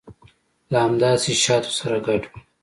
له 0.71 0.77
همداسې 0.85 1.31
شاتو 1.43 1.71
سره 1.79 1.97
ګډوي. 2.05 2.39